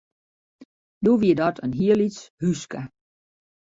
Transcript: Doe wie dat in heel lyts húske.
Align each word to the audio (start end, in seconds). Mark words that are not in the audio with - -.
Doe 1.05 1.19
wie 1.21 1.35
dat 1.41 1.57
in 1.65 1.73
heel 1.79 1.99
lyts 2.01 2.21
húske. 2.41 2.81